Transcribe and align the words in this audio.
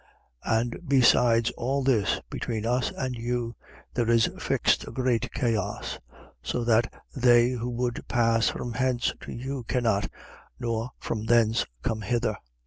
16:26. 0.47 0.57
And 0.61 0.79
besides 0.89 1.51
all 1.51 1.83
this, 1.83 2.21
between 2.31 2.65
us 2.65 2.91
and 2.97 3.13
you, 3.15 3.53
there 3.93 4.09
is 4.09 4.31
fixed 4.39 4.87
a 4.87 4.91
great 4.91 5.31
chaos: 5.31 5.99
so 6.41 6.63
that 6.63 6.91
they 7.15 7.51
who 7.51 7.69
would 7.69 8.07
pass 8.07 8.49
from 8.49 8.73
hence 8.73 9.13
to 9.21 9.31
you 9.31 9.61
cannot, 9.65 10.09
nor 10.59 10.89
from 10.99 11.25
thence 11.27 11.67
come 11.83 12.01
hither. 12.01 12.35